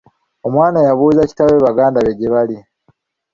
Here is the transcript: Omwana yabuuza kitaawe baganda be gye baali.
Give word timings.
Omwana 0.47 0.79
yabuuza 0.87 1.29
kitaawe 1.29 1.57
baganda 1.65 1.99
be 2.05 2.11
gye 2.17 2.31
baali. 2.33 2.57